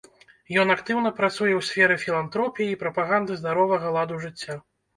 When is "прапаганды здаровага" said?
2.87-3.95